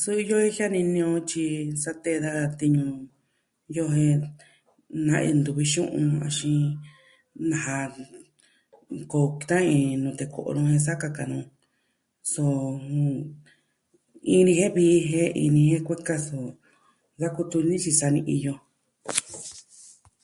Suu 0.00 0.18
iyo 0.22 0.36
iin 0.42 0.54
jianini 0.56 1.00
on 1.10 1.18
tyi 1.30 1.44
sa 1.82 1.90
tee 2.02 2.18
daja 2.24 2.44
tiñu 2.58 2.86
yo 3.76 3.84
jen 3.96 4.20
na 5.06 5.14
iin 5.24 5.38
ntuvi 5.40 5.64
xu'un 5.72 6.08
axin, 6.26 6.64
nasa... 7.48 7.76
koo 9.10 9.26
ki 9.38 9.44
tan 9.50 9.64
iin 9.76 10.00
nute 10.02 10.24
ko'o 10.34 10.50
nu 10.54 10.62
jen 10.70 10.84
sa 10.86 11.00
kaka 11.02 11.24
nu. 11.30 11.38
So, 12.32 12.42
jɨn... 12.90 13.12
iin 14.32 14.44
ni 14.46 14.52
jen 14.60 14.72
iin 15.40 15.52
ni 15.54 15.62
jen 15.70 15.86
kueka 15.86 16.16
so, 16.26 16.38
nsa 17.14 17.28
kutuni 17.36 17.76
tyi 17.82 17.92
saa 17.98 18.12
ni 18.14 18.20
iyo. 18.36 18.54